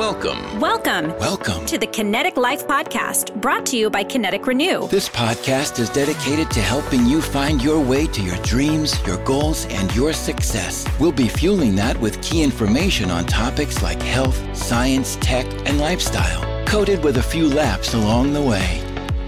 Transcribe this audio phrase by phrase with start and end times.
[0.00, 0.58] Welcome.
[0.58, 1.66] Welcome Welcome.
[1.66, 4.88] to the Kinetic Life Podcast, brought to you by Kinetic Renew.
[4.88, 9.66] This podcast is dedicated to helping you find your way to your dreams, your goals,
[9.66, 10.86] and your success.
[10.98, 16.64] We'll be fueling that with key information on topics like health, science, tech, and lifestyle,
[16.64, 18.82] coated with a few laughs along the way.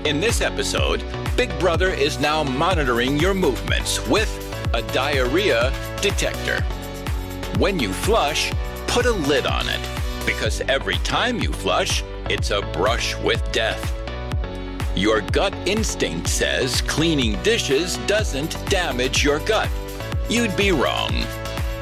[0.06, 1.04] In this episode,
[1.36, 4.30] Big Brother is now monitoring your movements with
[4.72, 5.70] a diarrhea
[6.00, 6.62] detector.
[7.58, 8.50] When you flush,
[8.86, 13.94] put a lid on it because every time you flush, it's a brush with death.
[14.96, 19.70] Your gut instinct says cleaning dishes doesn't damage your gut.
[20.28, 21.24] You'd be wrong.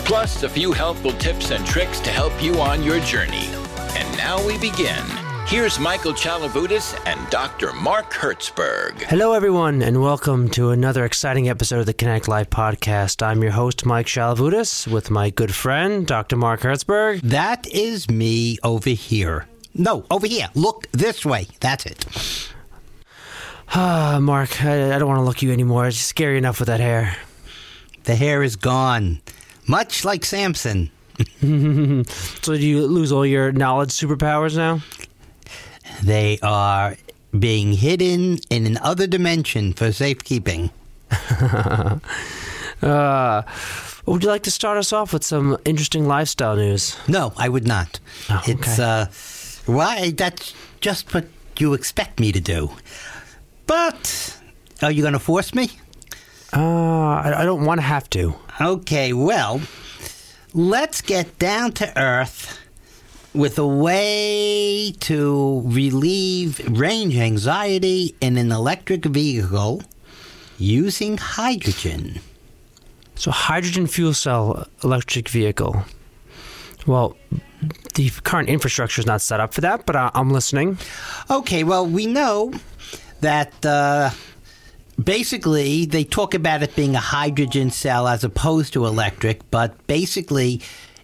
[0.01, 3.48] Plus, a few helpful tips and tricks to help you on your journey.
[3.97, 5.20] And now we begin.
[5.51, 7.73] Here's Michael Chalavudis and Dr.
[7.73, 9.03] Mark Hertzberg.
[9.03, 13.21] Hello, everyone, and welcome to another exciting episode of the Kinetic Life podcast.
[13.21, 16.37] I'm your host, Mike Shalavudis, with my good friend, Dr.
[16.37, 17.23] Mark Hertzberg.
[17.23, 19.49] That is me over here.
[19.75, 20.51] No, over here.
[20.55, 21.48] Look this way.
[21.59, 22.07] That's it.
[23.73, 25.87] Ah, Mark, I, I don't want to look at you anymore.
[25.87, 27.17] It's scary enough with that hair.
[28.03, 29.20] The hair is gone.
[29.67, 30.91] Much like Samson.
[32.42, 34.81] So, do you lose all your knowledge superpowers now?
[36.03, 36.97] They are
[37.39, 40.70] being hidden in another dimension for safekeeping.
[42.83, 43.42] Uh,
[44.07, 46.97] would you like to start us off with some interesting lifestyle news?
[47.07, 48.01] No, I would not.
[48.31, 49.07] Oh, It's uh
[49.67, 51.27] why that's just what
[51.59, 52.70] you expect me to do.
[53.67, 54.35] But
[54.81, 55.69] are you going to force me?
[56.55, 58.35] Uh, I, I don't want to have to.
[58.61, 59.61] Okay, well,
[60.55, 62.59] let's get down to earth
[63.34, 69.83] with a way to relieve range anxiety in an electric vehicle
[70.59, 72.20] using hydrogen.
[73.14, 75.84] So, hydrogen fuel cell electric vehicle.
[76.86, 77.17] Well,
[77.95, 80.78] the current infrastructure is not set up for that, but I, I'm listening.
[81.31, 82.53] Okay, well, we know
[83.20, 84.11] that uh,
[85.02, 90.62] basically they talk about it being a hydrogen cell as opposed to electric, but basically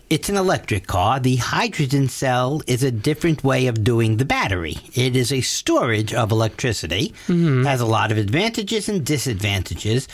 [0.08, 1.18] it's an electric car.
[1.18, 4.76] The hydrogen cell is a different way of doing the battery.
[4.94, 7.64] It is a storage of electricity, mm-hmm.
[7.64, 10.06] has a lot of advantages and disadvantages.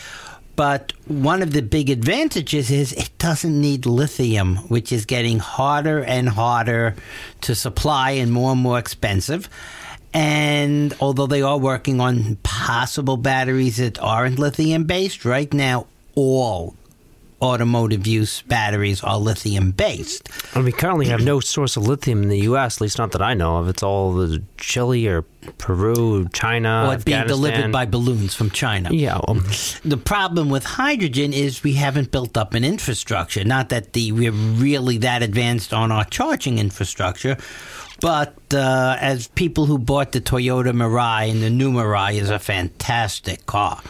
[0.55, 6.03] But one of the big advantages is it doesn't need lithium, which is getting harder
[6.03, 6.95] and harder
[7.41, 9.49] to supply and more and more expensive.
[10.13, 16.75] And although they are working on possible batteries that aren't lithium based, right now all
[17.43, 20.29] automotive use batteries are lithium based.
[20.55, 23.21] And we currently have no source of lithium in the U.S., at least not that
[23.21, 23.67] I know of.
[23.67, 25.23] It's all the Chile or
[25.57, 28.89] Peru, China, or being delivered by balloons from China.
[28.93, 29.43] Yeah, um,
[29.83, 33.43] The problem with hydrogen is we haven't built up an infrastructure.
[33.43, 37.35] Not that the, we're really that advanced on our charging infrastructure,
[37.99, 42.39] but uh, as people who bought the Toyota Mirai, and the new Mirai is a
[42.39, 43.81] fantastic car.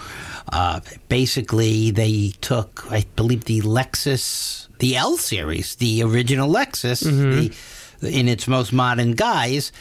[0.52, 7.02] Uh, basically, they took, I believe, the Lexus, the L series, the original Lexus,
[8.02, 9.72] the, in its most modern guise,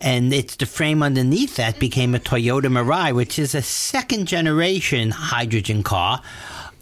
[0.00, 5.10] and it's the frame underneath that became a Toyota Mirai, which is a second generation
[5.10, 6.22] hydrogen car.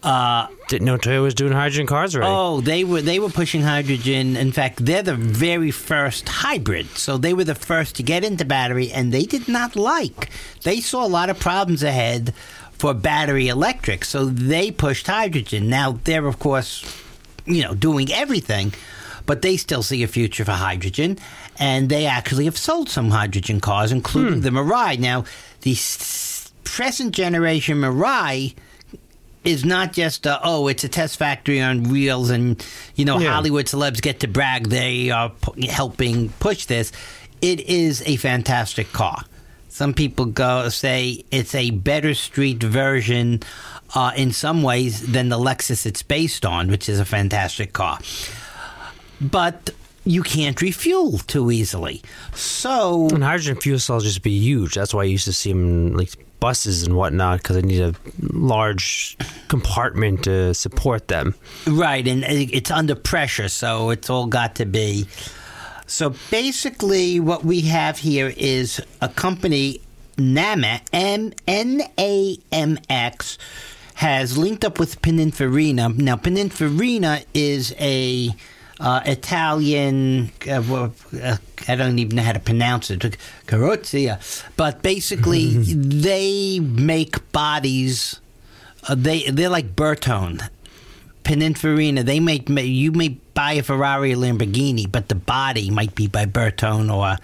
[0.02, 2.32] Uh, didn't know Toyota was doing hydrogen cars already.
[2.32, 4.34] oh, they were they were pushing hydrogen.
[4.34, 6.86] In fact, they're the very first hybrid.
[6.96, 10.30] So they were the first to get into battery, and they did not like.
[10.62, 12.32] They saw a lot of problems ahead
[12.80, 15.68] for battery electric, so they pushed hydrogen.
[15.68, 16.82] Now they're of course,
[17.44, 18.72] you know, doing everything,
[19.26, 21.19] but they still see a future for hydrogen,
[21.58, 24.40] and they actually have sold some hydrogen cars, including hmm.
[24.40, 24.98] the Mirai.
[24.98, 25.24] Now,
[25.60, 28.54] the s- present generation Mirai
[29.44, 32.64] is not just a, oh it's a test factory on wheels and
[32.94, 33.32] you know Yeah.
[33.32, 36.92] Hollywood celebs get to brag they are p- helping push this.
[37.42, 39.24] It is a fantastic car.
[39.70, 43.41] Some people go say it's a better street version
[43.94, 47.98] uh, in some ways than the Lexus it's based on, which is a fantastic car.
[49.20, 49.70] But
[50.04, 52.02] you can't refuel too easily.
[52.34, 54.75] So And hydrogen fuel cells just be huge.
[54.75, 57.94] That's why I used to see them like buses and whatnot because they need a
[58.32, 59.17] large
[59.49, 61.34] compartment to support them.
[61.67, 65.06] Right, and it's under pressure, so it's all got to be.
[65.90, 69.81] So basically, what we have here is a company,
[70.16, 73.38] NAMA, M N A M X,
[73.94, 75.98] has linked up with Pininfarina.
[75.98, 78.31] Now, Pininfarina is a
[78.78, 80.31] uh, Italian.
[80.48, 83.16] Uh, well, uh, I don't even know how to pronounce it.
[83.48, 84.20] Carrozzeria,
[84.56, 88.20] but basically, they make bodies.
[88.88, 90.48] Uh, they they're like Bertone.
[91.25, 96.06] Pininfarina, they make you may buy a Ferrari or Lamborghini, but the body might be
[96.06, 97.16] by Bertone or.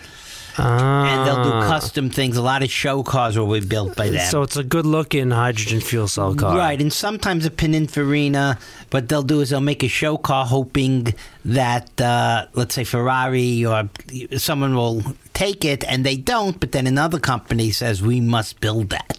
[0.59, 2.39] and they'll do custom things.
[2.39, 4.27] A lot of show cars will be built by them.
[4.31, 6.57] So it's a good looking hydrogen fuel cell car.
[6.57, 8.59] Right, and sometimes a Pininfarina.
[8.93, 11.13] What they'll do is they'll make a show car, hoping
[11.45, 13.91] that, uh, let's say, Ferrari or
[14.39, 15.03] someone will
[15.35, 16.59] take it, and they don't.
[16.59, 19.19] But then another company says we must build that.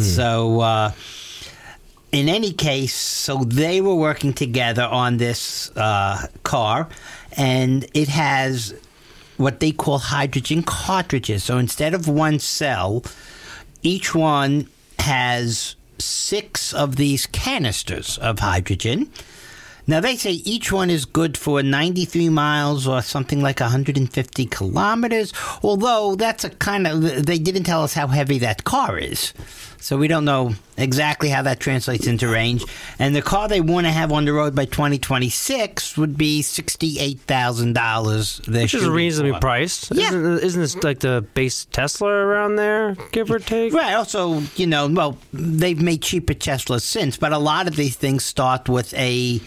[0.00, 0.60] So.
[0.60, 0.92] Uh,
[2.14, 6.88] in any case, so they were working together on this uh, car,
[7.36, 8.72] and it has
[9.36, 11.42] what they call hydrogen cartridges.
[11.42, 13.02] So instead of one cell,
[13.82, 14.68] each one
[15.00, 19.10] has six of these canisters of hydrogen.
[19.88, 25.32] Now they say each one is good for 93 miles or something like 150 kilometers.
[25.64, 29.34] Although that's a kind of they didn't tell us how heavy that car is,
[29.78, 32.64] so we don't know exactly how that translates into range.
[32.98, 37.20] And the car they want to have on the road by 2026 would be sixty-eight
[37.20, 38.40] thousand dollars.
[38.46, 39.94] Which is reasonably priced.
[39.94, 40.08] Yeah.
[40.08, 43.72] Isn't, isn't this like the base Tesla around there, give or take?
[43.72, 43.94] Right.
[43.94, 48.24] Also, you know, well, they've made cheaper Teslas since, but a lot of these things
[48.24, 49.40] start with a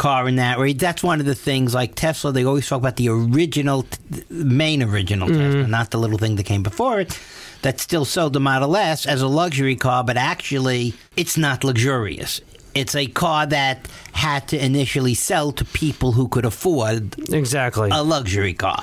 [0.00, 0.72] car in that way.
[0.72, 3.86] That's one of the things, like Tesla, they always talk about the original,
[4.30, 5.38] main original mm-hmm.
[5.38, 7.20] Tesla, not the little thing that came before it.
[7.62, 12.40] That still sold the Model S as a luxury car, but actually, it's not luxurious.
[12.74, 17.90] It's a car that had to initially sell to people who could afford Exactly.
[17.92, 18.82] a luxury car.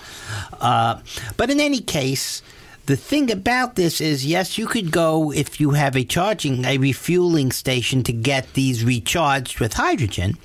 [0.60, 1.00] Uh,
[1.38, 2.44] but in any case,
[2.86, 6.78] the thing about this is, yes, you could go if you have a charging, a
[6.78, 10.38] refueling station to get these recharged with hydrogen,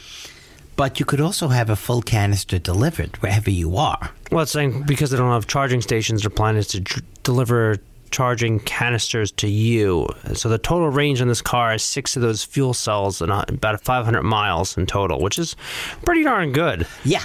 [0.76, 4.10] but you could also have a full canister delivered wherever you are.
[4.30, 7.76] well, it's saying because they don't have charging stations, their plan is to dr- deliver
[8.12, 10.06] charging canisters to you.
[10.34, 13.44] So the total range on this car is six of those fuel cells and uh,
[13.48, 15.56] about 500 miles in total, which is
[16.04, 16.86] pretty darn good.
[17.04, 17.24] Yeah.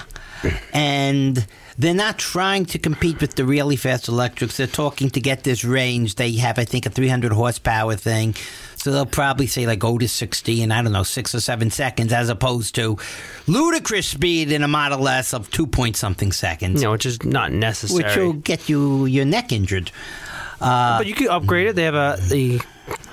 [0.73, 1.45] And
[1.77, 4.57] they're not trying to compete with the really fast electrics.
[4.57, 6.15] They're talking to get this range.
[6.15, 8.35] They have, I think, a 300 horsepower thing.
[8.75, 11.71] So they'll probably say, like, go to 60 in, I don't know, six or seven
[11.71, 12.97] seconds, as opposed to
[13.47, 17.23] ludicrous speed in a Model S of two point something seconds, You know, which is
[17.23, 18.03] not necessary.
[18.03, 19.91] which will get you your neck injured.
[20.59, 21.75] Uh, but you can upgrade it.
[21.75, 22.61] They have a the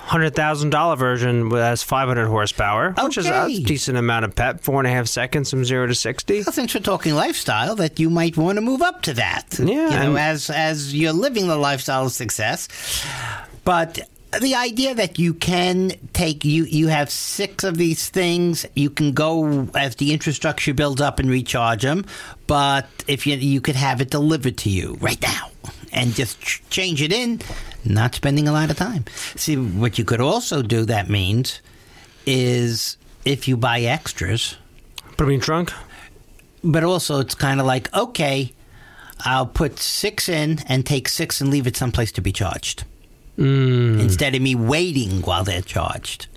[0.05, 4.35] hundred thousand dollar version that has five hundred horsepower, which is a decent amount of
[4.35, 4.61] pep.
[4.61, 6.43] Four and a half seconds from zero to sixty.
[6.43, 9.59] Well, since we're talking lifestyle, that you might want to move up to that.
[9.59, 12.69] Yeah, you know, as as you're living the lifestyle of success.
[13.65, 14.01] But
[14.41, 19.13] the idea that you can take you you have six of these things, you can
[19.13, 22.05] go as the infrastructure builds up and recharge them.
[22.47, 25.51] But if you you could have it delivered to you right now
[25.95, 27.41] and just ch- change it in,
[27.85, 29.05] not spending a lot of time.
[29.37, 30.85] See, what you could also do.
[30.85, 31.61] That means
[32.27, 34.57] is if you buy extras
[35.17, 35.73] Put them in trunk.
[36.63, 38.53] but also it's kind of like okay
[39.25, 42.85] i'll put six in and take six and leave it someplace to be charged
[43.39, 44.01] Mm.
[44.01, 46.29] instead of me waiting while they're charged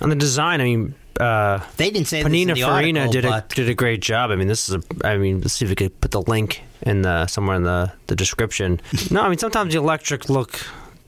[0.00, 3.44] On the design, I mean, uh, they didn't say Panina the Farina article, did a
[3.54, 4.30] did a great job.
[4.30, 4.82] I mean, this is a.
[5.04, 7.92] I mean, let's see if we could put the link in the somewhere in the
[8.06, 8.80] the description.
[9.10, 10.60] no, I mean sometimes the electric look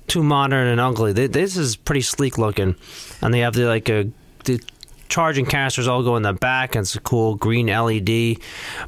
[0.08, 1.12] too modern and ugly.
[1.12, 2.74] They, this is pretty sleek looking,
[3.22, 4.10] and they have the like a
[4.44, 4.60] the
[5.08, 6.74] charging canisters all go in the back.
[6.74, 8.36] And it's a cool green LED.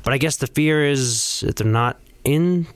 [0.02, 2.66] But I guess the fear is if they're not in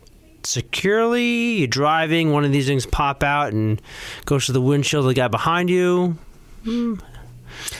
[0.44, 3.80] securely, you're driving, one of these things pop out and
[4.24, 6.18] goes to the windshield of the guy behind you.
[6.64, 6.94] Hmm.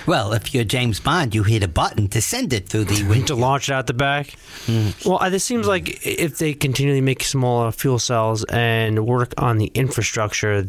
[0.07, 3.27] Well if you're james bond you hit a button to send it through the window.
[3.27, 4.27] to launch it out the back.
[4.67, 5.07] Mm.
[5.07, 9.71] Well, this seems like if they continually make smaller fuel cells and work on the
[9.75, 10.67] infrastructure,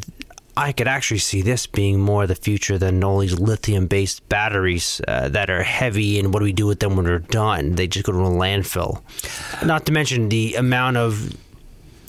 [0.56, 5.28] I could actually see this being more the future than all these lithium-based batteries uh,
[5.28, 6.18] that are heavy.
[6.18, 7.74] And what do we do with them when they're done?
[7.74, 9.02] They just go to a landfill.
[9.64, 11.36] Not to mention the amount of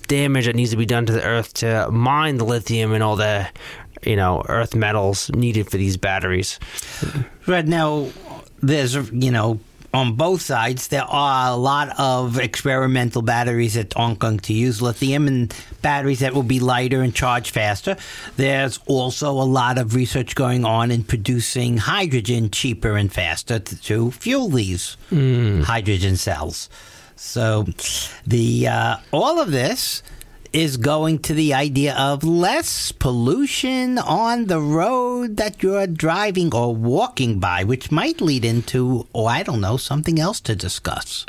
[0.07, 3.17] damage that needs to be done to the earth to mine the lithium and all
[3.17, 3.47] the
[4.03, 6.59] you know earth metals needed for these batteries.
[7.47, 8.09] right now
[8.61, 9.59] there's you know
[9.93, 14.81] on both sides there are a lot of experimental batteries that aren't going to use.
[14.81, 17.95] Lithium and batteries that will be lighter and charge faster.
[18.35, 23.81] There's also a lot of research going on in producing hydrogen cheaper and faster to,
[23.83, 26.69] to fuel these hydrogen cells.
[27.15, 27.65] So
[28.25, 30.03] the uh, all of this
[30.53, 36.75] is going to the idea of less pollution on the road that you're driving or
[36.75, 41.25] walking by, which might lead into, oh, I don't know, something else to discuss.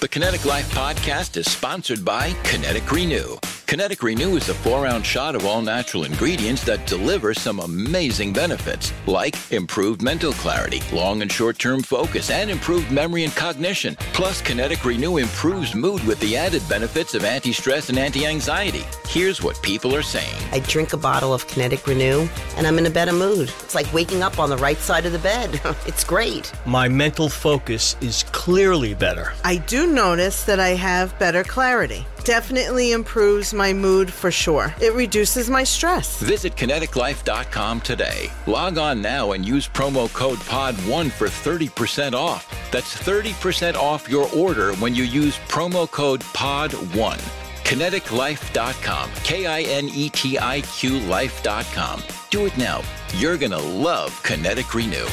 [0.00, 3.38] The Kinetic Life podcast is sponsored by Kinetic Renew.
[3.66, 8.32] Kinetic Renew is a four ounce shot of all natural ingredients that deliver some amazing
[8.32, 13.96] benefits, like improved mental clarity, long and short term focus, and improved memory and cognition.
[14.12, 18.84] Plus, Kinetic Renew improves mood with the added benefits of anti stress and anti anxiety.
[19.08, 22.86] Here's what people are saying I drink a bottle of Kinetic Renew and I'm in
[22.86, 23.48] a better mood.
[23.60, 25.60] It's like waking up on the right side of the bed.
[25.86, 26.52] it's great.
[26.66, 29.32] My mental focus is clearly better.
[29.42, 32.06] I do notice that I have better clarity.
[32.24, 34.74] Definitely improves my mood for sure.
[34.80, 36.22] It reduces my stress.
[36.22, 38.30] Visit kinetiqlife.com today.
[38.46, 42.48] Log on now and use promo code POD1 for 30% off.
[42.70, 47.18] That's 30% off your order when you use promo code POD1.
[47.64, 49.10] Kinetiqlife.com.
[49.22, 52.02] K I N E T I Q life.com.
[52.30, 52.82] Do it now.
[53.16, 55.06] You're going to love Kinetic Renew.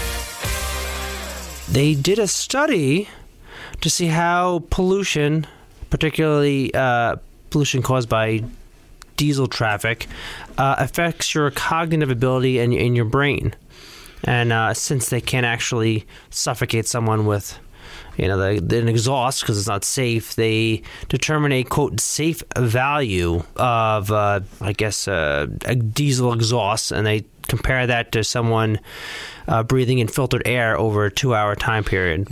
[1.70, 3.10] They did a study
[3.82, 5.48] to see how pollution,
[5.92, 7.18] particularly uh,
[7.52, 8.44] pollution caused by
[9.18, 10.08] diesel traffic,
[10.58, 13.54] uh, affects your cognitive ability and in your brain.
[14.24, 17.60] And uh, since they can't actually suffocate someone with,
[18.18, 23.44] you know, the, an exhaust because it's not safe, they determine a quote safe value
[23.56, 28.80] of, uh, I guess, uh, a diesel exhaust, and they compare that to someone
[29.48, 32.28] uh, breathing in filtered air over a two-hour time period.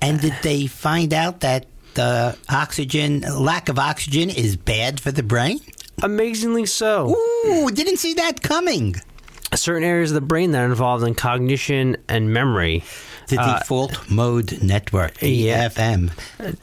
[0.00, 5.22] And did they find out that the oxygen, lack of oxygen, is bad for the
[5.22, 5.60] brain?
[6.02, 7.14] Amazingly so.
[7.14, 8.96] Ooh, didn't see that coming.
[9.54, 12.84] Certain areas of the brain that are involved in cognition and memory
[13.28, 15.14] The uh, default mode network.
[15.14, 16.10] DFM.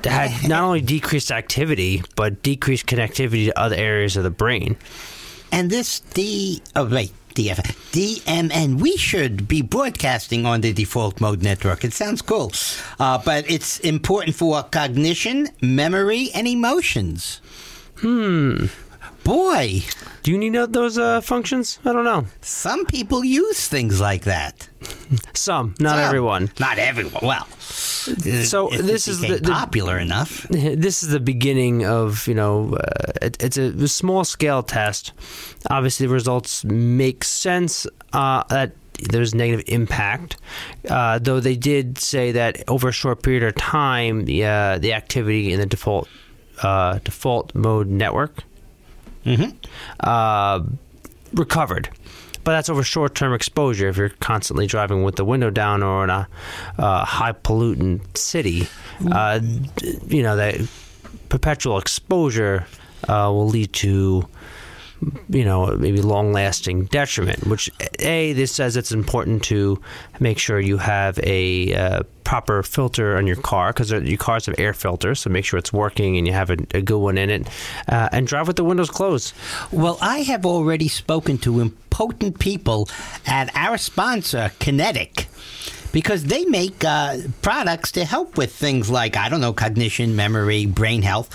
[0.06, 4.78] had not only decreased activity but decreased connectivity to other areas of the brain.
[5.52, 11.44] And this D, oh wait, DFM, DMN, we should be broadcasting on the default mode
[11.44, 11.86] network.
[11.86, 12.52] It sounds cool.
[13.00, 17.40] Uh, but it's important for cognition, memory, and emotions.
[17.98, 18.66] Hmm.
[19.28, 19.84] Boy,
[20.24, 21.80] Do you need uh, those uh, functions?
[21.84, 22.26] I don't know.
[22.40, 24.70] some people use things like that.
[25.34, 26.00] Some, not Some.
[26.00, 26.50] everyone.
[26.62, 27.20] Not everyone.
[27.22, 30.48] Well, So if this it is the- the- popular enough.
[30.86, 35.12] This is the beginning of you know uh, it, it's a, a small scale test.
[35.70, 38.72] Obviously, the results make sense uh, that
[39.12, 40.38] there's negative impact,
[40.90, 44.94] uh, though they did say that over a short period of time, the uh, the
[44.94, 46.08] activity in the default
[46.64, 48.44] uh, default mode network
[50.00, 50.64] uh,
[51.34, 51.90] recovered.
[52.44, 53.90] But that's over short term exposure.
[53.90, 56.28] If you're constantly driving with the window down or in a
[56.78, 58.68] uh, high pollutant city,
[59.12, 59.42] uh,
[60.08, 60.56] you know, that
[61.28, 62.66] perpetual exposure
[63.10, 64.28] uh, will lead to,
[65.30, 67.46] you know, maybe long lasting detriment.
[67.48, 69.82] Which, A, this says it's important to
[70.20, 74.56] make sure you have a uh, proper filter on your car because your cars have
[74.60, 77.30] air filters, so make sure it's working and you have a, a good one in
[77.30, 77.48] it.
[77.88, 79.34] Uh, and drive with the windows closed.
[79.72, 82.90] Well, I have already spoken to important people
[83.26, 85.28] at our sponsor, Kinetic,
[85.92, 90.66] because they make uh, products to help with things like, I don't know, cognition, memory,
[90.66, 91.30] brain health.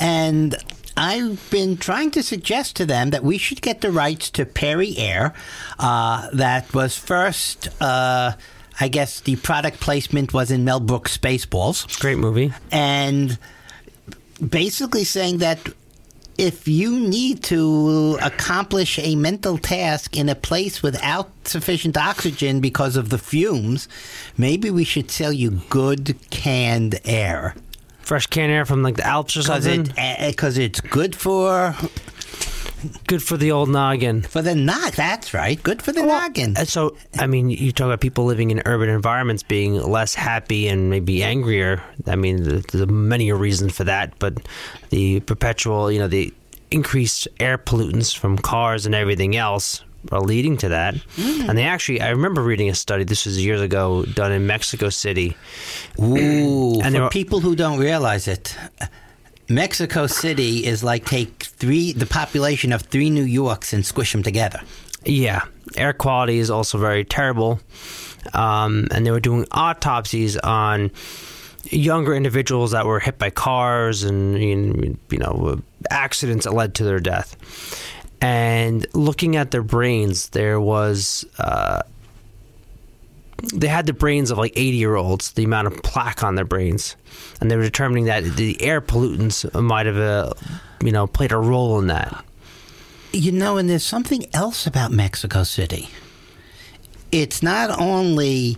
[0.00, 0.56] And
[0.96, 5.32] I've been trying to suggest to them that we should get the rights to Perri-Air,
[5.78, 7.68] uh, that was first.
[7.80, 8.32] Uh,
[8.80, 12.52] I guess the product placement was in Mel Brooks Spaceballs Great movie.
[12.70, 13.38] and
[14.46, 15.60] basically saying that
[16.38, 22.96] if you need to accomplish a mental task in a place without sufficient oxygen because
[22.96, 23.86] of the fumes,
[24.38, 27.54] maybe we should sell you good canned air.
[28.12, 29.90] Fresh can air from like the Alps or Because something.
[29.96, 31.74] Eh, eh, it, because it's good for
[33.06, 34.20] Good for the old noggin.
[34.20, 34.92] for the nog.
[34.92, 35.62] That's right.
[35.62, 36.54] Good for the noggin.
[36.58, 40.68] And so, I mean, you talk about people living in urban environments being less happy
[40.68, 41.82] and maybe angrier.
[42.06, 44.46] I mean, th- there's many reasons for that, but
[44.90, 46.34] the perpetual, you know, the
[46.70, 50.94] increased air pollutants from cars and everything else are leading to that.
[51.18, 54.88] And they actually, I remember reading a study, this was years ago, done in Mexico
[54.88, 55.36] City.
[56.00, 58.56] Ooh, And for there were- people who don't realize it,
[59.48, 64.22] Mexico City is like take three the population of three New Yorks and squish them
[64.22, 64.60] together.
[65.04, 65.42] Yeah,
[65.76, 67.60] air quality is also very terrible.
[68.34, 70.90] Um, and they were doing autopsies on
[71.70, 77.00] younger individuals that were hit by cars and you know accidents that led to their
[77.00, 77.36] death.
[78.22, 81.82] And looking at their brains, there was uh,
[83.52, 86.44] they had the brains of like 80 year olds, the amount of plaque on their
[86.44, 86.94] brains,
[87.40, 90.32] and they were determining that the air pollutants might have uh,
[90.82, 92.24] you know played a role in that.
[93.12, 95.90] You know, and there's something else about Mexico City.
[97.10, 98.56] It's not only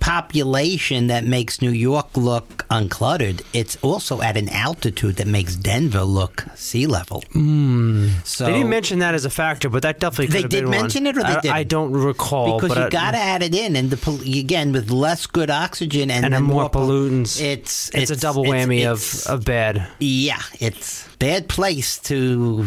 [0.00, 6.02] population that makes New York look uncluttered, it's also at an altitude that makes Denver
[6.02, 7.22] look sea level.
[7.34, 8.26] Mm.
[8.26, 10.62] So they didn't mention that as a factor, but that definitely could They have did
[10.62, 11.14] been mention one.
[11.14, 11.54] it or they I, didn't?
[11.54, 12.58] I don't recall.
[12.60, 16.10] because you got to add it in, and the pol- again with less good oxygen
[16.10, 17.40] and, and more pol- pollutants.
[17.40, 19.86] It's it's, a double whammy it's- of, of bad.
[20.00, 22.62] yeah, it's bad place to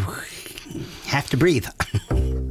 [1.08, 1.68] have to breathe.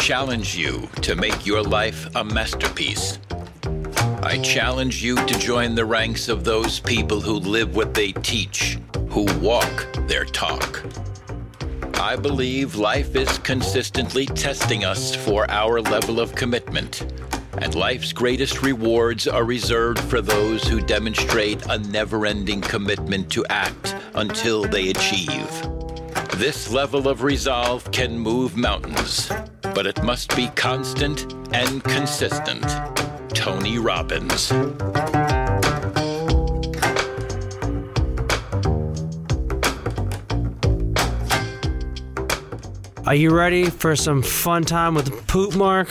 [0.00, 3.18] challenge you to make your life a masterpiece.
[4.22, 8.78] I challenge you to join the ranks of those people who live what they teach,
[9.10, 10.82] who walk their talk.
[11.94, 17.02] I believe life is consistently testing us for our level of commitment,
[17.58, 23.44] and life's greatest rewards are reserved for those who demonstrate a never ending commitment to
[23.50, 25.50] act until they achieve.
[26.36, 29.30] This level of resolve can move mountains,
[29.74, 32.64] but it must be constant and consistent.
[33.34, 34.52] Tony Robbins.
[43.06, 45.88] Are you ready for some fun time with Poop Mark?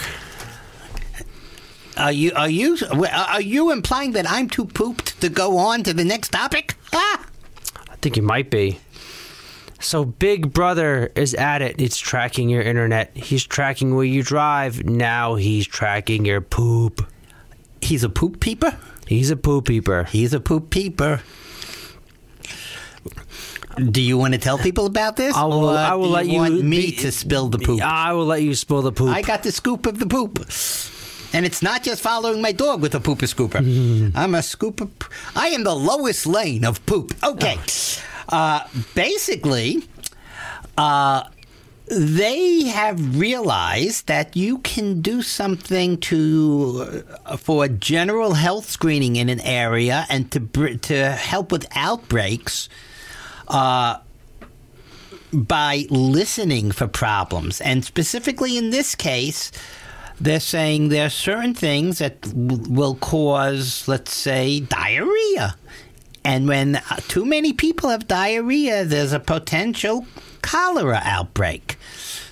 [1.97, 2.77] Are you are you
[3.11, 6.75] are you implying that I'm too pooped to go on to the next topic?
[6.93, 7.25] Ah!
[7.89, 8.79] I think you might be.
[9.79, 11.79] So Big Brother is at it.
[11.81, 13.15] It's tracking your internet.
[13.15, 14.83] He's tracking where you drive.
[14.85, 17.05] Now he's tracking your poop.
[17.81, 18.77] He's a poop peeper.
[19.07, 20.03] He's a poop peeper.
[20.03, 21.21] He's a poop peeper.
[23.91, 25.33] Do you want to tell people about this?
[25.35, 27.81] I will- I will do let you want me be- to spill the poop.
[27.81, 29.09] I will let you spill the poop.
[29.15, 30.39] I got the scoop of the poop.
[31.31, 33.61] And it's not just following my dog with a pooper scooper.
[33.63, 34.17] Mm-hmm.
[34.17, 34.89] I'm a scooper.
[35.35, 37.13] I am the lowest lane of poop.
[37.23, 37.57] Okay.
[38.29, 38.61] Uh,
[38.93, 39.83] basically,
[40.77, 41.23] uh,
[41.89, 49.29] they have realized that you can do something to uh, for general health screening in
[49.29, 52.69] an area and to to help with outbreaks
[53.47, 53.97] uh,
[55.33, 57.59] by listening for problems.
[57.61, 59.51] And specifically in this case,
[60.21, 65.55] they're saying there are certain things that will cause, let's say, diarrhea.
[66.23, 70.05] And when uh, too many people have diarrhea, there's a potential
[70.41, 71.77] cholera outbreak.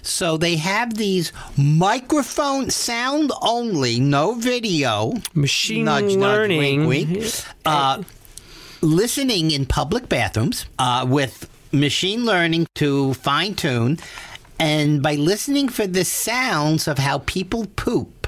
[0.02, 6.88] So they have these microphone sound only, no video, Machine nudge, nudge, learning.
[6.88, 7.34] wink, wink,
[7.66, 8.04] uh,
[8.82, 14.00] listening in public bathrooms uh, with machine learning to fine tune,
[14.60, 18.28] and by listening for the sounds of how people poop,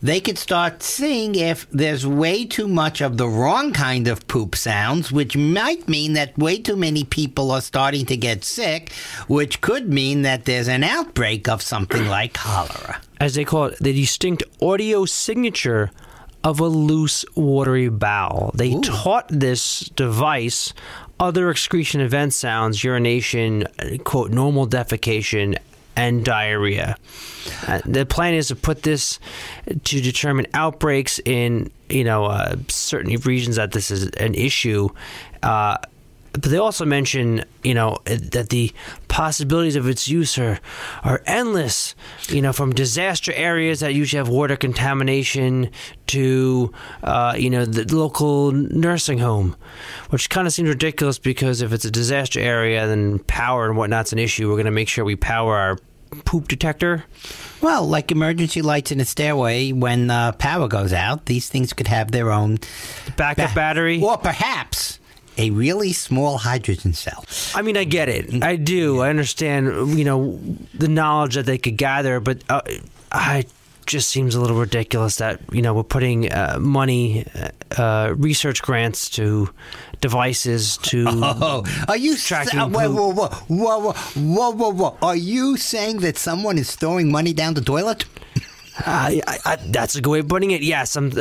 [0.00, 4.54] they could start seeing if there's way too much of the wrong kind of poop
[4.54, 8.92] sounds, which might mean that way too many people are starting to get sick,
[9.26, 13.00] which could mean that there's an outbreak of something like cholera.
[13.20, 15.90] as they call it, the distinct audio signature
[16.44, 18.52] of a loose, watery bowel.
[18.54, 20.72] They taught this device
[21.20, 23.64] other excretion event sounds, urination,
[24.04, 25.58] quote, normal defecation,
[25.98, 26.96] and diarrhea.
[27.66, 29.18] Uh, the plan is to put this
[29.82, 34.88] to determine outbreaks in, you know, uh, certain regions that this is an issue.
[35.42, 35.76] Uh,
[36.32, 38.72] but they also mention, you know, that the
[39.08, 40.60] possibilities of its use are,
[41.02, 41.96] are endless.
[42.28, 45.70] You know, from disaster areas that usually have water contamination
[46.08, 49.56] to, uh, you know, the local nursing home,
[50.10, 54.12] which kind of seems ridiculous because if it's a disaster area, then power and whatnot's
[54.12, 54.48] an issue.
[54.48, 55.78] We're going to make sure we power our
[56.24, 57.04] poop detector.
[57.60, 61.88] Well, like emergency lights in a stairway, when uh, power goes out, these things could
[61.88, 62.58] have their own
[63.16, 64.00] Backup ba- battery.
[64.02, 64.98] or perhaps
[65.36, 67.24] a really small hydrogen cell.
[67.54, 68.42] I mean, I get it.
[68.42, 69.00] I do.
[69.00, 70.40] I understand, you know,
[70.74, 72.60] the knowledge that they could gather, but uh,
[73.12, 73.44] I
[73.88, 77.26] just seems a little ridiculous that, you know, we're putting uh, money,
[77.76, 79.48] uh, research grants to
[80.00, 81.04] devices to.
[81.10, 84.96] Oh, are you Tracking sa- whoa, whoa, whoa, whoa, whoa, whoa, whoa?
[85.02, 88.04] Are you saying that someone is throwing money down the toilet?
[88.86, 90.62] I, I, I, that's a good way of putting it.
[90.62, 90.94] Yes.
[90.94, 91.08] I'm,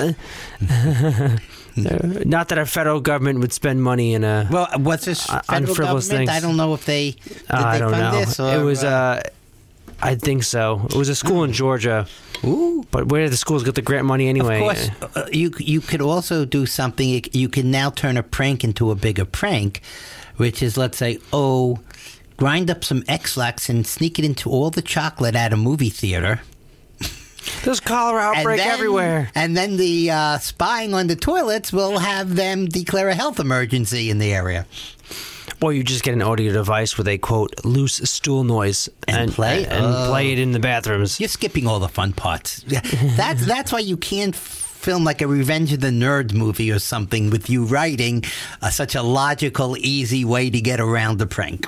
[1.77, 4.47] not that our federal government would spend money in a.
[4.51, 6.30] Well, what's this Uh, federal unfrivolous government?
[6.30, 6.43] things.
[6.43, 8.19] I don't know if they did Uh, I don't fund know.
[8.19, 8.39] this.
[8.39, 8.84] Or, it was.
[8.84, 9.21] Uh,
[10.01, 10.81] I think so.
[10.86, 12.07] It was a school in Georgia.
[12.43, 12.86] Ooh.
[12.91, 14.57] But where did the schools get the grant money anyway?
[14.57, 17.23] Of course, uh, you you could also do something.
[17.31, 19.81] You, can now turn a prank into a bigger prank,
[20.38, 21.79] which is let's say, oh,
[22.38, 26.41] grind up some Ex-Lax and sneak it into all the chocolate at a movie theater.
[27.63, 29.31] There's cholera outbreak then- everywhere.
[29.33, 34.10] And then the uh, spying on the toilets will have them declare a health emergency
[34.10, 34.65] in the area.
[35.62, 39.65] Or you just get an audio device with a quote loose stool noise And play?
[39.65, 40.08] and, Oh.
[40.10, 41.20] play it in the bathrooms.
[41.20, 42.63] You're skipping all the fun parts.
[42.67, 42.82] Yeah,
[43.15, 47.30] That's that's why you can't film like a Revenge of the Nerds movie or something
[47.32, 48.24] with you writing
[48.62, 51.65] uh, such a logical, easy way to get around the prank.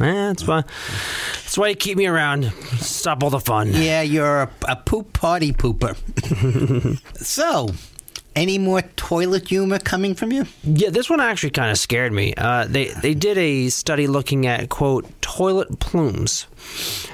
[0.00, 0.62] Eh, that's why.
[1.42, 2.52] That's why you keep me around.
[2.78, 3.72] Stop all the fun.
[3.74, 5.96] Yeah, you're a, a poop party pooper.
[7.16, 7.68] so,
[8.38, 10.46] any more toilet humor coming from you?
[10.62, 12.34] Yeah, this one actually kind of scared me.
[12.36, 16.46] Uh, they they did a study looking at quote toilet plumes.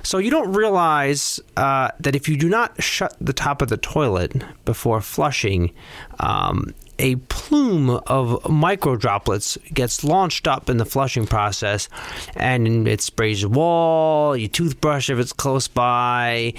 [0.02, 3.78] So you don't realize uh, that if you do not shut the top of the
[3.78, 5.72] toilet before flushing,
[6.20, 11.88] um, a plume of micro droplets gets launched up in the flushing process,
[12.36, 16.52] and it sprays your wall, your toothbrush if it's close by,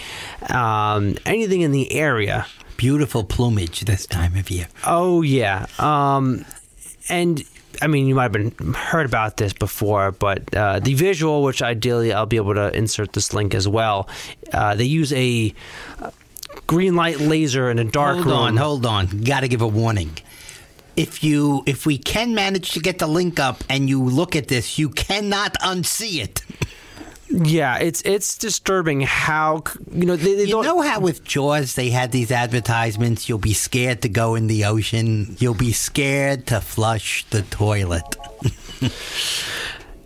[0.49, 2.47] um, anything in the area.
[2.77, 4.67] Beautiful plumage this time of year.
[4.85, 6.45] Oh yeah, um,
[7.09, 7.43] and
[7.81, 11.61] I mean you might have been heard about this before, but uh, the visual, which
[11.61, 14.09] ideally I'll be able to insert this link as well.
[14.51, 15.53] Uh, they use a
[16.01, 16.11] uh,
[16.67, 18.35] green light laser in a dark hold room.
[18.35, 19.07] on, hold on.
[19.23, 20.17] Got to give a warning.
[20.97, 24.47] If you if we can manage to get the link up and you look at
[24.49, 26.41] this, you cannot unsee it.
[27.43, 31.75] Yeah, it's it's disturbing how you know they, they You don't know how with Jaws
[31.75, 36.47] they had these advertisements, you'll be scared to go in the ocean, you'll be scared
[36.47, 38.15] to flush the toilet.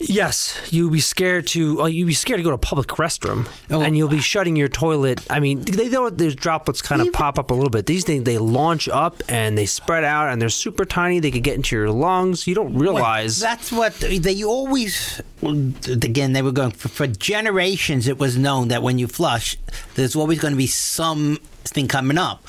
[0.01, 1.77] Yes, you'll be scared to.
[1.77, 3.81] Well, you'll be scared to go to a public restroom, Oh.
[3.81, 5.19] and you'll be shutting your toilet.
[5.29, 7.85] I mean, they know there's droplets kind of pop up a little bit.
[7.85, 11.19] These things they launch up and they spread out, and they're super tiny.
[11.19, 12.47] They could get into your lungs.
[12.47, 13.39] You don't realize.
[13.39, 15.21] That's what they always.
[15.43, 18.07] Again, they were going for, for generations.
[18.07, 19.57] It was known that when you flush,
[19.95, 22.45] there's always going to be something coming up,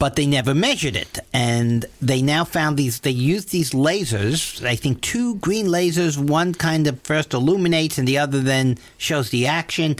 [0.00, 1.18] but they never measured it.
[1.32, 3.00] And they now found these.
[3.00, 4.64] They used these lasers.
[4.66, 6.16] I think two green lasers.
[6.18, 9.96] One kind of first illuminates, and the other then shows the action.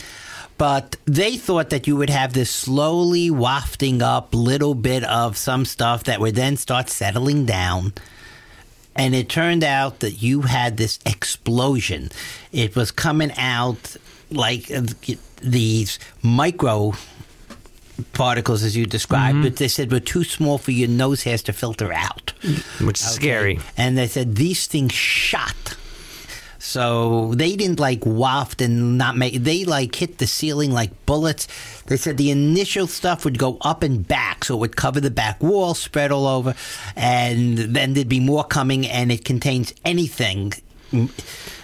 [0.56, 5.64] But they thought that you would have this slowly wafting up little bit of some
[5.66, 7.92] stuff that would then start settling down
[8.96, 12.10] and it turned out that you had this explosion.
[12.52, 13.96] It was coming out
[14.30, 14.82] like uh,
[15.40, 16.92] these micro
[18.12, 19.44] particles, as you described, mm-hmm.
[19.44, 22.32] but they said were too small for your nose hairs to filter out.
[22.80, 23.58] which is scary.
[23.76, 25.76] And they said these things shot.
[26.58, 29.34] So they didn't like waft and not make.
[29.42, 31.48] They like hit the ceiling like bullets.
[31.86, 35.10] They said the initial stuff would go up and back, so it would cover the
[35.10, 36.54] back wall, spread all over,
[36.96, 38.86] and then there'd be more coming.
[38.86, 40.52] And it contains anything.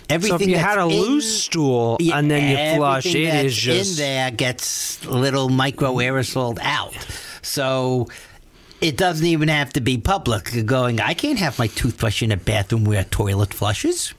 [0.08, 3.16] Everything So if you had a in- loose stool and then you flush, it
[3.46, 6.94] is just in there gets little micro aerosoled out.
[7.42, 8.08] So
[8.80, 10.52] it doesn't even have to be public.
[10.52, 14.14] You're Going, I can't have my toothbrush in a bathroom where a toilet flushes.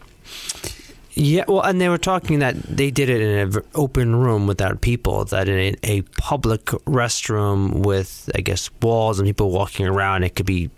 [1.14, 4.82] Yeah, well, and they were talking that they did it in an open room without
[4.82, 5.26] people.
[5.26, 10.36] That in a, a public restroom with, I guess, walls and people walking around, it
[10.36, 10.70] could be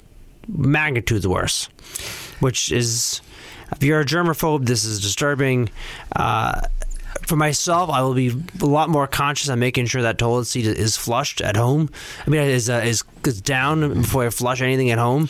[0.48, 1.67] magnitudes worse.
[2.39, 3.19] Which is,
[3.71, 5.69] if you're a germaphobe, this is disturbing.
[6.15, 6.62] Uh,
[7.23, 10.65] for myself, I will be a lot more conscious on making sure that toilet seat
[10.65, 11.89] is flushed at home.
[12.25, 15.29] I mean, is uh, is, is down before I flush anything at home.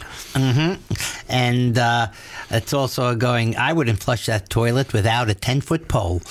[1.28, 2.08] And uh,
[2.50, 6.22] it's also going, I wouldn't flush that toilet without a 10 foot pole.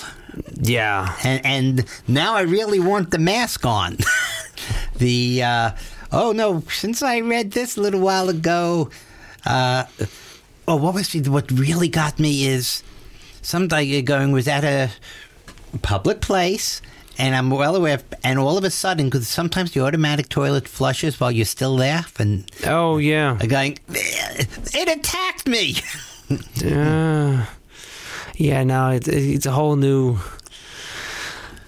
[0.60, 3.98] Yeah, And, and now I really want the mask on.
[4.96, 5.70] the, uh,
[6.12, 8.90] oh no, since I read this a little while ago,
[9.44, 9.84] uh,
[10.68, 11.12] oh, what was?
[11.14, 12.82] What really got me is
[13.42, 14.90] somebody going was at a
[15.82, 16.80] public place,
[17.16, 20.68] and I'm well aware, of, and all of a sudden, because sometimes the automatic toilet
[20.68, 23.36] flushes while you're still there, and oh yeah.
[23.44, 25.76] Going, it attacked me.
[26.62, 27.46] Uh,
[28.36, 30.18] yeah, no, it, it's a whole new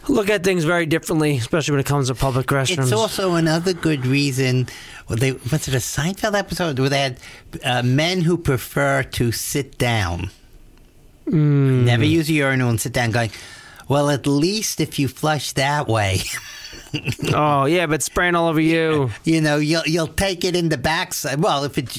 [0.06, 2.82] look at things very differently, especially when it comes to public restrooms.
[2.82, 4.68] It's also another good reason.
[5.10, 7.18] Well, they was it a Seinfeld episode where they had
[7.64, 10.30] uh, men who prefer to sit down,
[11.28, 11.84] Hmm.
[11.84, 13.32] never use a urinal and sit down, going.
[13.88, 16.20] Well, at least if you flush that way,
[17.34, 19.10] oh yeah, but spraying all over you.
[19.24, 21.40] you know you'll you'll take it in the backside.
[21.40, 21.96] Well, if it's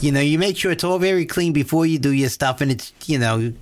[0.00, 2.70] you know you make sure it's all very clean before you do your stuff, and
[2.70, 3.52] it's you know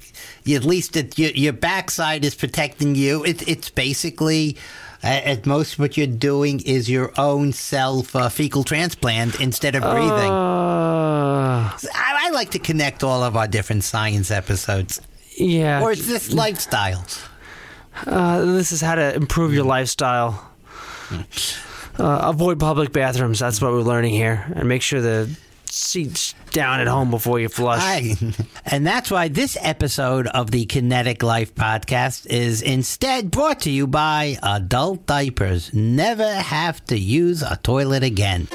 [0.45, 3.25] you, at least it, your your backside is protecting you.
[3.25, 4.57] It, it's basically.
[5.03, 9.81] Uh, at most, what you're doing is your own self uh, fecal transplant instead of
[9.83, 10.31] breathing.
[10.31, 15.01] Uh, I, I like to connect all of our different science episodes.
[15.39, 15.81] yeah.
[15.81, 17.07] Or is this lifestyle?
[18.07, 20.50] Uh, this is how to improve your lifestyle.
[21.99, 23.39] Uh, avoid public bathrooms.
[23.41, 25.29] That's what we're learning here, and make sure the
[25.67, 27.81] seats down at home before you flush.
[27.83, 28.17] I,
[28.67, 33.87] and that's why this episode of the Kinetic Life podcast is instead brought to you
[33.87, 35.73] by Adult Diapers.
[35.73, 38.49] Never have to use a toilet again.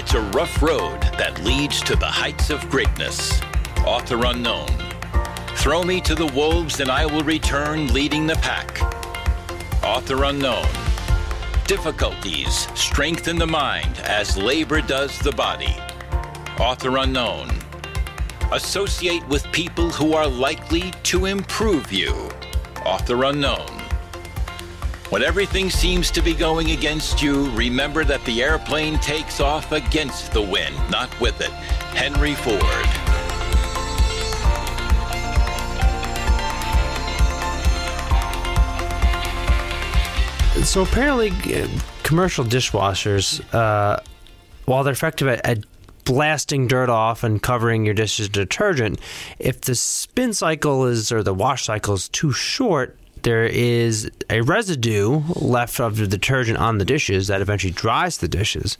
[0.00, 3.38] It's a rough road that leads to the heights of greatness.
[3.84, 4.70] Author unknown.
[5.56, 8.80] Throw me to the wolves and I will return leading the pack.
[9.84, 10.64] Author unknown.
[11.66, 15.76] Difficulties strengthen the mind as labor does the body.
[16.58, 17.50] Author unknown.
[18.52, 22.30] Associate with people who are likely to improve you.
[22.86, 23.79] Author unknown.
[25.10, 30.32] When everything seems to be going against you, remember that the airplane takes off against
[30.32, 31.50] the wind, not with it.
[31.96, 32.60] Henry Ford.
[40.64, 41.66] So apparently, uh,
[42.04, 43.98] commercial dishwashers, uh,
[44.66, 45.64] while they're effective at, at
[46.04, 49.00] blasting dirt off and covering your dishes with detergent,
[49.40, 54.40] if the spin cycle is or the wash cycle is too short, there is a
[54.42, 58.78] residue left of the detergent on the dishes that eventually dries the dishes.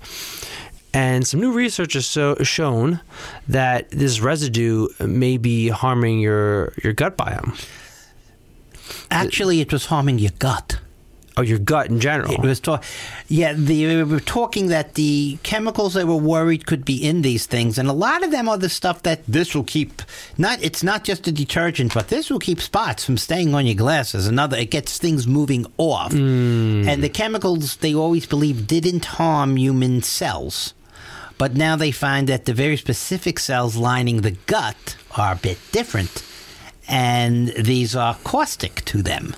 [0.92, 3.00] And some new research has so, shown
[3.46, 7.64] that this residue may be harming your, your gut biome.
[9.10, 10.80] Actually, it was harming your gut.
[11.40, 12.34] Oh, your gut in general.
[12.34, 12.84] It was talk,
[13.28, 13.54] yeah.
[13.54, 17.88] we were talking that the chemicals they were worried could be in these things, and
[17.88, 20.02] a lot of them are the stuff that this will keep.
[20.36, 23.74] Not it's not just a detergent, but this will keep spots from staying on your
[23.74, 24.26] glasses.
[24.26, 26.86] Another, it gets things moving off, mm.
[26.86, 30.74] and the chemicals they always believed didn't harm human cells,
[31.38, 35.58] but now they find that the very specific cells lining the gut are a bit
[35.72, 36.22] different,
[36.86, 39.34] and these are caustic to them.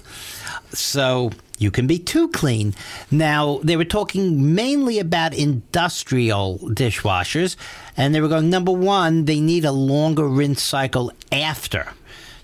[0.75, 2.75] So you can be too clean.
[3.11, 7.57] Now, they were talking mainly about industrial dishwashers,
[7.97, 11.93] and they were going, number one, they need a longer rinse cycle after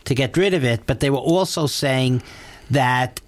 [0.05, 2.23] to get rid of it, but they were also saying
[2.71, 3.21] that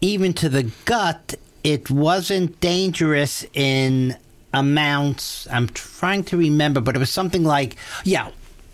[0.00, 1.34] even to the gut,
[1.64, 4.16] it wasn't dangerous in
[4.52, 5.46] amounts.
[5.50, 8.30] I'm trying to remember, but it was something like, yeah,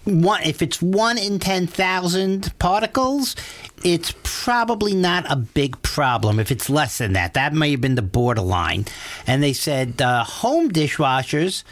[0.07, 3.37] one if it's one in ten thousand particles,
[3.85, 6.38] it's probably not a big problem.
[6.38, 8.87] If it's less than that, that may have been the borderline.
[9.27, 11.64] And they said uh, home dishwashers,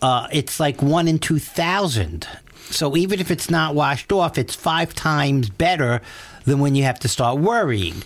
[0.00, 2.26] uh, it's like one in two thousand.
[2.70, 6.00] So even if it's not washed off, it's five times better
[6.44, 8.02] than when you have to start worrying.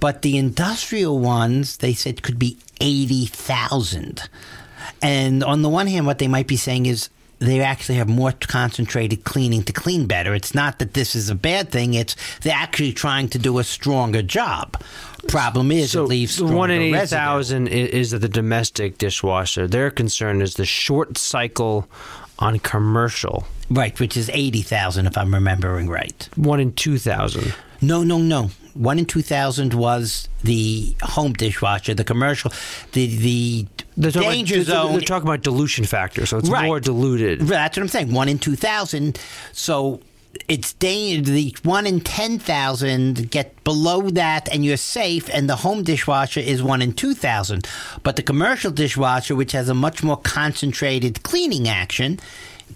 [0.00, 4.28] But the industrial ones, they said, could be eighty thousand.
[5.00, 7.08] And on the one hand, what they might be saying is
[7.42, 10.34] they actually have more concentrated cleaning to clean better.
[10.34, 11.94] It's not that this is a bad thing.
[11.94, 14.80] It's they're actually trying to do a stronger job.
[15.28, 17.66] Problem is, so it leaves the one in eighty residue.
[17.66, 19.68] is the domestic dishwasher.
[19.68, 21.88] Their concern is the short cycle
[22.38, 23.44] on commercial.
[23.70, 26.28] right, which is eighty thousand if I'm remembering right.
[26.36, 27.54] One in two thousand.
[27.80, 28.50] No, no, no.
[28.74, 31.94] One in two thousand was the home dishwasher.
[31.94, 32.52] The commercial,
[32.92, 34.92] the the They're danger about, zone.
[34.92, 36.66] they're talking about dilution factor, so it's Right.
[36.66, 37.40] more diluted.
[37.40, 38.12] That's what I'm saying.
[38.12, 39.18] One in two thousand.
[39.52, 40.00] So
[40.48, 45.28] it's da- the one in ten thousand get below that, and you're safe.
[45.32, 47.68] And the home dishwasher is one in two thousand.
[48.02, 52.18] But the commercial dishwasher, which has a much more concentrated cleaning action,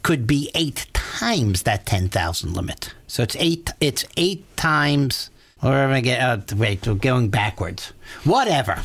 [0.03, 2.93] could be eight times that ten thousand limit.
[3.07, 3.71] So it's eight.
[3.81, 5.31] It's eight times.
[5.63, 6.21] Or am I get?
[6.21, 7.93] Uh, wait, we're going backwards.
[8.25, 8.81] Whatever.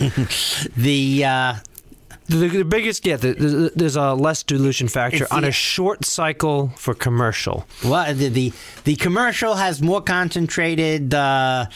[0.76, 1.54] the uh,
[2.28, 6.72] The, the biggest, yeah, the, the, there's a less dilution factor on a short cycle
[6.76, 7.66] for commercial.
[7.84, 8.52] Well, the the,
[8.84, 11.66] the commercial has more concentrated uh,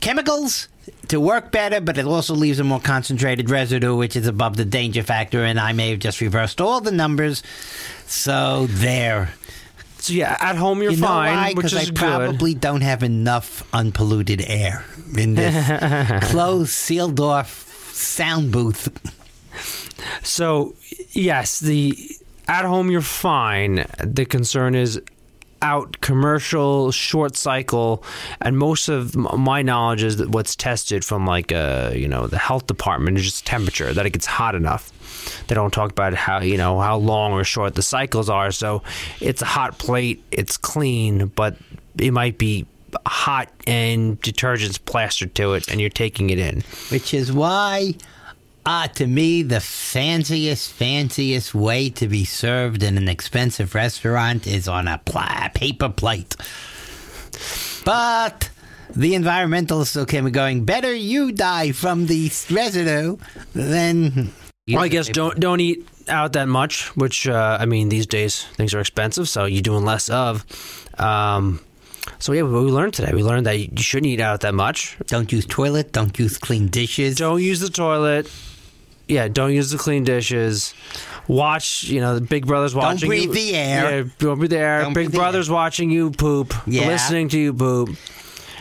[0.00, 0.68] chemicals
[1.08, 4.64] to work better, but it also leaves a more concentrated residue, which is above the
[4.66, 5.44] danger factor.
[5.44, 7.42] And I may have just reversed all the numbers.
[8.06, 9.32] So there.
[10.02, 11.48] So yeah, at home you're you know fine, why?
[11.50, 11.94] which Because is I good.
[11.96, 14.84] probably don't have enough unpolluted air
[15.16, 18.88] in this closed, sealed off sound booth.
[20.24, 20.74] So,
[21.12, 21.96] yes, the
[22.48, 23.86] at home you're fine.
[24.02, 25.00] The concern is
[25.60, 28.02] out commercial short cycle
[28.40, 32.36] and most of my knowledge is that what's tested from like uh you know the
[32.36, 34.91] health department is just temperature that it gets hot enough
[35.46, 38.82] they don't talk about how you know how long or short the cycles are so
[39.20, 41.56] it's a hot plate it's clean but
[41.98, 42.66] it might be
[43.06, 47.94] hot and detergent's plastered to it and you're taking it in which is why,
[48.64, 54.68] uh, to me, the fanciest, fanciest way to be served in an expensive restaurant is
[54.68, 56.36] on a pla- paper plate.
[57.84, 58.50] But
[58.90, 63.16] the environmentalists still came going, better you die from the residue
[63.54, 64.32] than.
[64.68, 66.94] Well, I guess don't don't eat out that much.
[66.96, 70.44] Which uh, I mean, these days things are expensive, so you're doing less of.
[71.00, 71.60] Um,
[72.20, 74.96] so yeah, what we learned today, we learned that you shouldn't eat out that much.
[75.06, 75.90] Don't use toilet.
[75.90, 77.16] Don't use clean dishes.
[77.16, 78.30] Don't use the toilet.
[79.08, 80.74] Yeah, don't use the clean dishes.
[81.26, 83.08] Watch, you know, the Big Brother's watching.
[83.08, 83.34] breathe you.
[83.34, 83.98] the air.
[83.98, 84.82] Yeah, don't breathe the air.
[84.82, 86.54] Don't Big Brother's watching you poop.
[86.68, 86.86] Yeah.
[86.86, 87.96] Listening to you poop.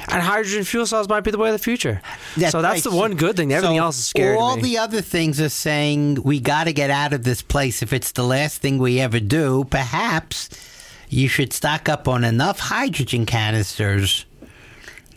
[0.08, 2.02] And hydrogen fuel cells might be the way of the future.
[2.36, 2.92] That's so that's right.
[2.92, 3.54] the one good thing.
[3.54, 4.36] Everything So else is scary.
[4.36, 7.82] All the other things are saying we got to get out of this place.
[7.82, 10.50] If it's the last thing we ever do, perhaps
[11.10, 14.26] you should stock up on enough hydrogen canisters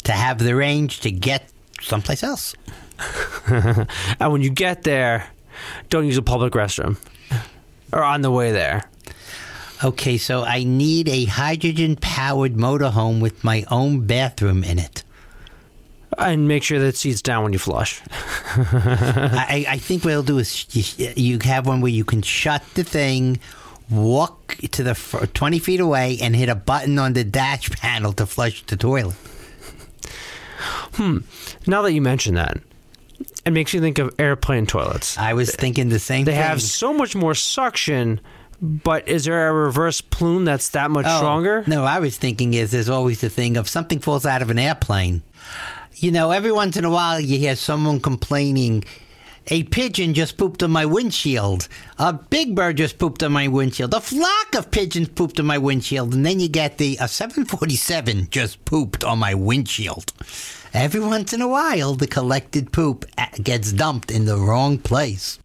[0.05, 2.55] to have the range to get someplace else.
[3.47, 5.27] and when you get there,
[5.89, 6.97] don't use a public restroom.
[7.93, 8.85] Or on the way there.
[9.83, 15.03] Okay, so I need a hydrogen powered motorhome with my own bathroom in it.
[16.17, 18.01] And make sure that it seats down when you flush.
[18.57, 20.65] I, I think what they'll do is
[20.99, 23.41] you, you have one where you can shut the thing,
[23.91, 28.13] walk to the fr- 20 feet away, and hit a button on the dash panel
[28.13, 29.17] to flush the toilet.
[30.95, 31.19] Hmm.
[31.67, 32.59] Now that you mention that,
[33.45, 35.19] it makes you think of airplane toilets.
[35.19, 36.27] I was thinking the same thing.
[36.27, 36.43] They thing.
[36.49, 38.21] have so much more suction,
[38.61, 41.65] but is there a reverse plume that's that much Oh, stronger?
[41.67, 44.59] No, I was thinking is there's always the thing of something falls out of an
[44.59, 45.23] airplane.
[45.97, 48.85] You know, every once in a while you hear someone complaining,
[49.49, 51.69] a pigeon just pooped on my windshield.
[51.99, 53.93] A big bird just pooped on my windshield.
[53.95, 56.15] A flock of pigeons pooped on my windshield.
[56.15, 60.13] And then you get the a 747 just pooped on my windshield.
[60.73, 65.39] Every once in a while, the collected poop uh, gets dumped in the wrong place.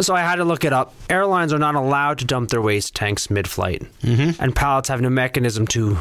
[0.00, 0.94] So I had to look it up.
[1.08, 4.42] Airlines are not allowed to dump their waste tanks mid-flight, mm-hmm.
[4.42, 5.98] and pilots have no mechanism to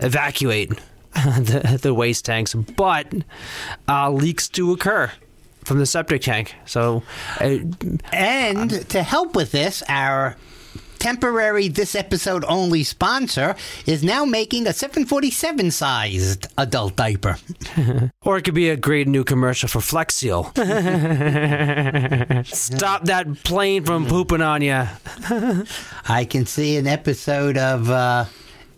[0.00, 0.70] evacuate
[1.14, 2.54] the, the waste tanks.
[2.54, 3.12] But
[3.88, 5.12] uh, leaks do occur
[5.64, 6.54] from the septic tank.
[6.66, 7.02] So
[7.40, 7.58] uh,
[8.12, 10.36] And to help with this, our
[11.00, 17.36] temporary this episode only sponsor is now making a 747 sized adult diaper.
[18.22, 20.44] Or it could be a great new commercial for Flex Seal.
[22.44, 24.84] Stop that plane from pooping on you.
[26.06, 28.26] I can see an episode of uh,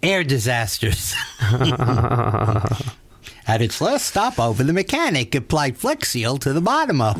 [0.01, 1.13] Air Disasters.
[1.41, 2.71] At
[3.61, 7.19] its last stopover, the mechanic applied Flex Seal to the bottom up.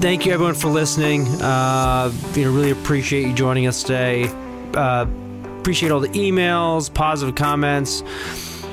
[0.00, 1.26] Thank you, everyone, for listening.
[1.42, 4.28] Uh, you know, really appreciate you joining us today.
[4.74, 5.06] Uh,
[5.58, 8.02] appreciate all the emails, positive comments.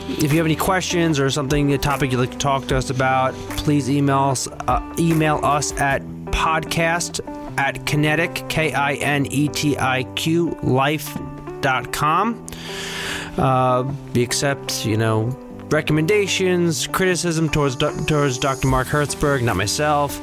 [0.08, 2.90] If you have any questions or something, a topic you'd like to talk to us
[2.90, 7.20] about, please email us, uh, email us at podcast
[7.60, 11.14] at kinetic, K I N E T I Q, life
[11.64, 12.46] life.com.
[13.38, 15.26] Uh, we accept, you know,
[15.70, 18.68] recommendations, criticism towards towards Dr.
[18.68, 20.20] Mark Hertzberg, not myself,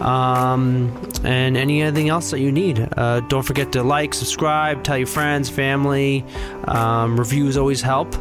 [0.00, 0.92] um,
[1.24, 2.88] and anything else that you need.
[2.96, 6.24] Uh, don't forget to like, subscribe, tell your friends, family.
[6.64, 8.14] Um, reviews always help.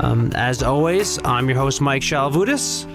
[0.00, 2.86] Um, as always, I'm your host, Mike Shalavudis.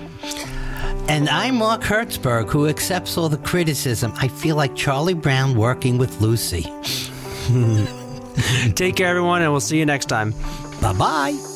[1.10, 4.14] And I'm Mark Hertzberg, who accepts all the criticism.
[4.16, 6.64] I feel like Charlie Brown working with Lucy.
[8.76, 10.34] Take care, everyone, and we'll see you next time.
[10.82, 11.53] Bye bye.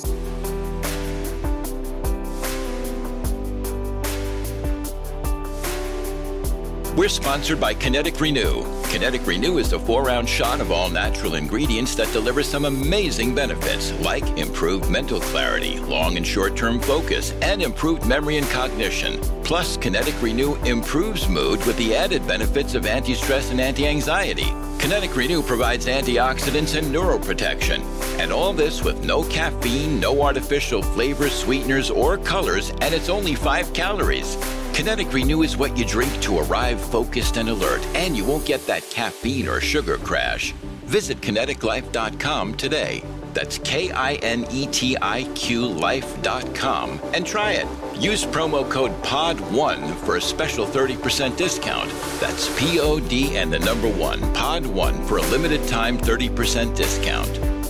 [6.98, 8.64] We're sponsored by Kinetic Renew.
[8.86, 13.36] Kinetic Renew is the four round shot of all natural ingredients that deliver some amazing
[13.36, 19.22] benefits like improved mental clarity, long and short term focus, and improved memory and cognition.
[19.44, 24.52] Plus, Kinetic Renew improves mood with the added benefits of anti stress and anti anxiety.
[24.80, 27.84] Kinetic Renew provides antioxidants and neuroprotection.
[28.20, 33.36] And all this with no caffeine, no artificial flavors, sweeteners, or colors, and it's only
[33.36, 34.36] 5 calories.
[34.78, 38.64] Kinetic Renew is what you drink to arrive focused and alert, and you won't get
[38.68, 40.52] that caffeine or sugar crash.
[40.86, 43.04] Visit kinetiqlife.com today.
[43.34, 47.68] That's K I N E T I Q life.com and try it.
[48.00, 51.90] Use promo code POD1 for a special 30% discount.
[52.20, 57.30] That's P O D and the number 1, POD1 for a limited time 30% discount.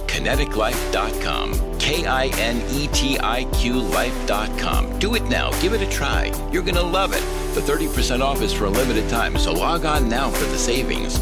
[0.10, 1.67] Kinetiqlife.com.
[1.88, 5.00] K I N E T I Q life.com.
[5.00, 5.52] Do it now.
[5.62, 6.34] Give it a try.
[6.52, 7.22] You're going to love it.
[7.56, 11.20] The 30% off is for a limited time, so log on now for the savings.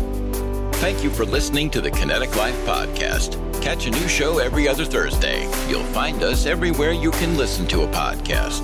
[0.78, 3.40] Thank you for listening to the Kinetic Life Podcast.
[3.62, 5.44] Catch a new show every other Thursday.
[5.70, 8.64] You'll find us everywhere you can listen to a podcast.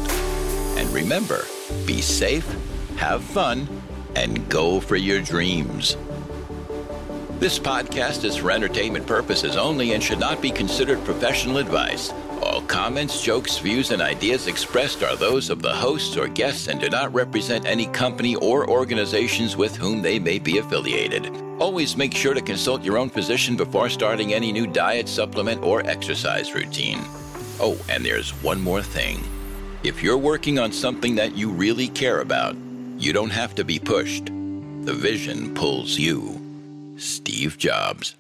[0.78, 1.46] And remember,
[1.86, 2.48] be safe,
[2.98, 3.68] have fun,
[4.16, 5.98] and go for your dreams.
[7.42, 12.14] This podcast is for entertainment purposes only and should not be considered professional advice.
[12.44, 16.80] All comments, jokes, views, and ideas expressed are those of the hosts or guests and
[16.80, 21.36] do not represent any company or organizations with whom they may be affiliated.
[21.58, 25.84] Always make sure to consult your own physician before starting any new diet, supplement, or
[25.88, 27.00] exercise routine.
[27.60, 29.20] Oh, and there's one more thing.
[29.82, 32.56] If you're working on something that you really care about,
[33.00, 34.26] you don't have to be pushed.
[34.26, 36.41] The vision pulls you.
[37.02, 38.16] Steve Jobs.